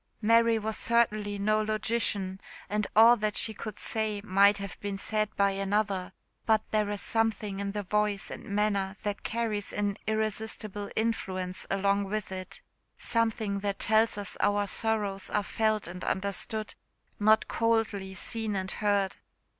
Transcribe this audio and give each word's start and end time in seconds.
Mary 0.19 0.57
was 0.57 0.77
certainly 0.77 1.37
no 1.37 1.61
logician, 1.61 2.41
and 2.71 2.87
all 2.95 3.15
that 3.15 3.37
she 3.37 3.53
could 3.53 3.77
say 3.77 4.19
might 4.23 4.57
have 4.57 4.79
been 4.79 4.97
said 4.97 5.29
by 5.35 5.51
another; 5.51 6.11
but 6.47 6.63
there 6.71 6.89
is 6.89 6.99
something 6.99 7.59
in 7.59 7.71
the 7.73 7.83
voice 7.83 8.31
and 8.31 8.43
manner 8.45 8.95
that 9.03 9.21
carries 9.21 9.71
an 9.71 9.95
irresistible 10.07 10.89
influence 10.95 11.67
along 11.69 12.03
with 12.05 12.31
it 12.31 12.61
something 12.97 13.59
that 13.59 13.77
tells 13.77 14.17
us 14.17 14.35
our 14.39 14.65
sorrows 14.65 15.29
are 15.29 15.43
felt 15.43 15.85
and 15.87 16.03
understood, 16.03 16.73
not 17.19 17.47
coldly 17.47 18.15
seen 18.15 18.55
and 18.55 18.71
heard. 18.71 19.17